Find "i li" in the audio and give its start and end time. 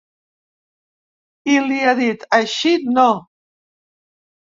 1.55-1.77